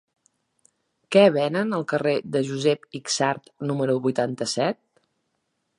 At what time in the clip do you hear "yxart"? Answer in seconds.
3.01-3.55